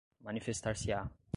[0.23, 1.05] manifestar-se-á